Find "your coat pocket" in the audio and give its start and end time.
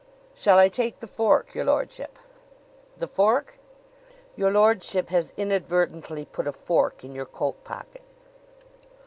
7.13-8.01